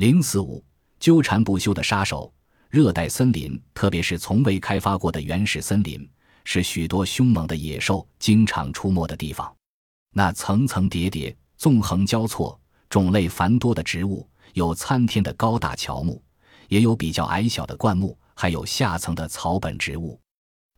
[0.00, 0.64] 零四五
[0.98, 2.32] 纠缠不休的杀手。
[2.70, 6.08] 热带森林，特别是从未开发过的原始森林，
[6.42, 9.54] 是许多凶猛的野兽经常出没的地方。
[10.14, 12.58] 那层层叠叠、纵横交错、
[12.88, 16.22] 种类繁多的植物，有参天的高大乔木，
[16.68, 20.18] 也有比较矮小的灌木，还有下层的草本植物。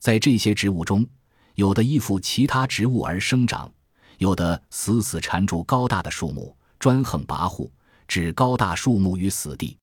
[0.00, 1.06] 在这些植物中，
[1.54, 3.72] 有的依附其他植物而生长，
[4.18, 7.70] 有的死死缠住高大的树木，专横跋扈，
[8.12, 9.78] 置高大树木于死地。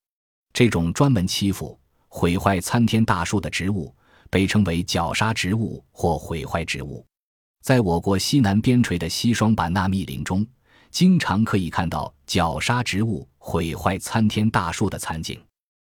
[0.54, 1.78] 这种专门欺负。
[2.12, 3.96] 毁坏参天大树的植物
[4.32, 7.06] 被称为绞杀植物或毁坏植物。
[7.62, 10.44] 在我国西南边陲的西双版纳密林中，
[10.90, 15.40] 经常可以看到绞杀植物毁坏参天大树的惨景。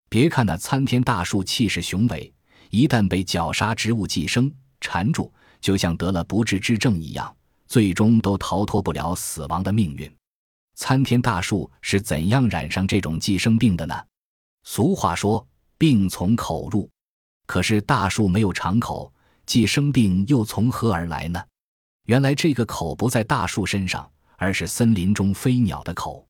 [0.07, 2.31] 别看那参天大树气势雄伟，
[2.69, 7.35] 一旦被绞杀植物寄生缠住，就像得了不治之症一样，
[7.67, 10.15] 最终都逃脱不了死亡的命运。
[10.75, 13.95] 参天大树是怎样染上这种寄生病的呢？
[14.63, 15.47] 俗话说。
[15.75, 16.89] 病从口入，
[17.45, 19.11] 可是大树没有长口，
[19.45, 21.43] 寄生病又从何而来呢？
[22.05, 26.25] 原来这个口不在大树身上，而是森林中飞鸟的口。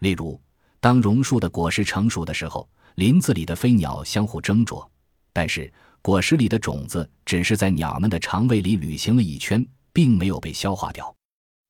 [0.00, 0.40] 例如，
[0.80, 4.90] 当榕树的果实成熟的时候，林子里的飞鸟相互争啄，
[5.32, 11.14] 但是果实里的种子只是在鸟们的肠胃里旅行了一圈，并没有被消化掉。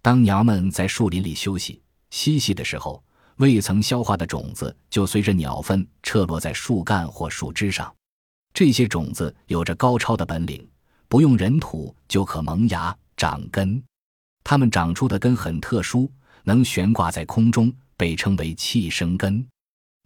[0.01, 3.03] 当鸟们在树林里休息嬉戏的时候，
[3.37, 7.95] 未曾消化的种子就随着鸟粪撤落在树干或树枝上，
[8.53, 10.69] 这些种子有着高超的本领，
[11.09, 13.83] 不用人土就可萌芽长根。
[14.43, 16.11] 它们长出的根很特殊，
[16.45, 19.47] 能悬挂在空中，被称为气生根。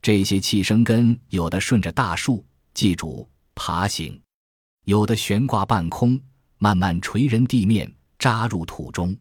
[0.03, 2.44] 这些气生根有的顺着大树，
[2.75, 4.12] 记住爬行；
[4.84, 6.20] 有的悬挂半空，
[6.59, 9.16] 慢慢垂人地面，扎入土中。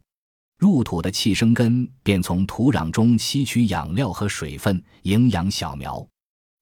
[0.62, 6.06] 入土的气生根便从土壤中吸取养料和水分，营养小苗。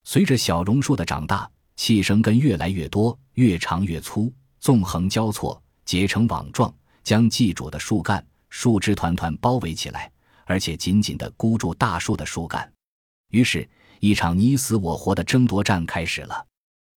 [0.05, 6.75] 随着小榕树的长大，气生根越来越多，越长越粗，纵横交错，结成网状，
[7.05, 10.11] 将寄主的树干、树枝团团包围起来，
[10.47, 12.73] 而且紧紧地箍住大树的树干。
[13.33, 13.69] 于是，
[13.99, 16.47] 一场你死我活的争夺战开始了。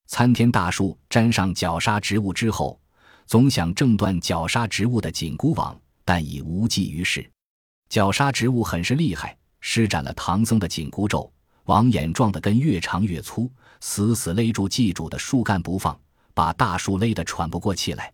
[0.06, 2.80] 参天大树沾上绞杀植物之后，
[3.26, 5.76] 总想挣断绞杀植物的紧箍网。
[6.04, 7.28] 但已无济于事，
[7.88, 11.32] 绞杀植物很是厉害，施展了唐僧的紧箍咒，
[11.64, 15.98] 网眼状的根越长越粗，死死勒住祭主的树干不放，
[16.34, 18.12] 把大树勒得喘不过气来。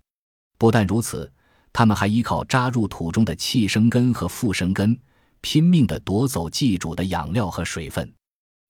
[0.59, 1.31] 不但如此，
[1.72, 4.99] 他们还依靠扎入土中的气生根和附生根，
[5.41, 8.12] 拼命地夺走祭主的养料和水分。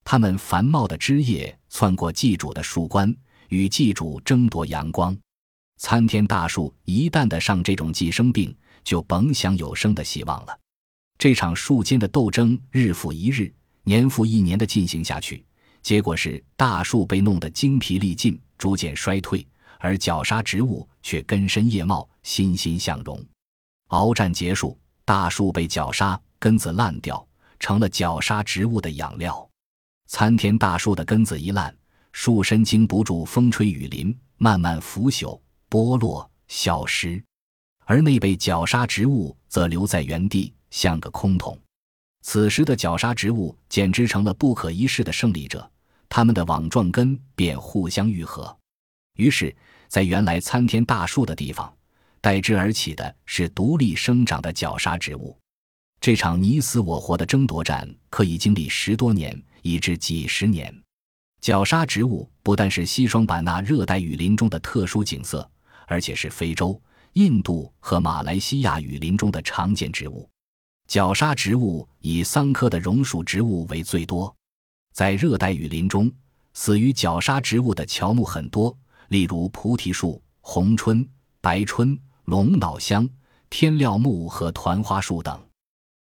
[0.04, 3.14] 他们繁茂的枝叶窜过祭主的树冠，
[3.48, 5.16] 与祭主争夺阳光。
[5.78, 10.58] 参天大树一旦得上这种寄生病，就甭想有生的希望了。
[11.16, 13.52] 这场树间的斗争日复一日、
[13.84, 15.44] 年复一年的进行下去，
[15.80, 19.46] 结果是大树被弄得精疲力尽，逐渐衰退，
[19.78, 23.24] 而绞杀植物却根深叶茂、欣欣向荣。
[23.88, 27.26] 鏖战结束，大树被绞杀，根子烂掉，
[27.58, 29.48] 成了绞杀植物的养料。
[30.06, 31.74] 参天大树的根子一烂，
[32.12, 35.40] 树身经不住风吹雨淋，慢慢腐朽、
[35.70, 37.22] 剥落、消失。
[37.84, 41.58] 而那被绞杀植物则留在原地，像个空桶。
[42.22, 45.70] 此时的绞杀植物简直成了不可一世的胜利者，
[46.08, 48.54] 它们的网状根便互相愈合。
[49.14, 49.54] 于是，
[49.88, 51.72] 在原来参天大树的地方，
[52.20, 55.34] 代之而起的是独立生长的绞杀植物。
[56.00, 60.72] 这场你死我活的争夺战可以经历十多年，以至几十年。
[61.40, 65.48] 绞杀植物不但是西双版纳热带雨林中的特殊景色，
[65.88, 66.80] 而且是非洲。
[67.14, 70.28] 印度和马来西亚雨林中的常见植物，
[70.86, 74.32] 绞杀植物以桑科的榕属植物为最多。
[74.92, 76.12] 在热带雨林中，
[76.52, 78.76] 死于绞杀植物的乔木很多，
[79.08, 81.08] 例如菩提树、红椿、
[81.40, 83.08] 白椿、龙脑香、
[83.50, 85.47] 天料木和团花树等。